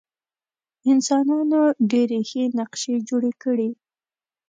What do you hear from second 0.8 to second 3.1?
انسانانو ډېرې ښې نقشې